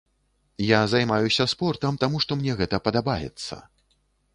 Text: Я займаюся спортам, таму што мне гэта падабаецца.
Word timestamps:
Я 0.67 0.79
займаюся 0.93 1.47
спортам, 1.55 2.01
таму 2.05 2.25
што 2.27 2.31
мне 2.41 2.59
гэта 2.63 2.85
падабаецца. 2.89 3.65